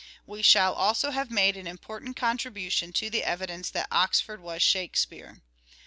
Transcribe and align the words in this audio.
We 0.25 0.41
shall 0.41 0.73
also 0.73 1.11
have 1.11 1.29
made 1.29 1.55
an 1.55 1.67
important 1.67 2.15
contribution 2.15 2.91
to 2.93 3.11
the 3.11 3.23
evidence 3.23 3.69
that 3.69 3.87
Oxford 3.91 4.41
was" 4.41 4.63
Shake 4.63 4.97
speare." 4.97 5.43